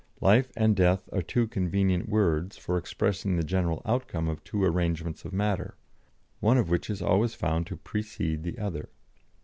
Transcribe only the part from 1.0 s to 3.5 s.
are two convenient words for expressing the